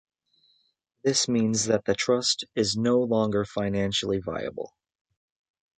[1.03, 4.73] This means that the trust is no longer financially viable.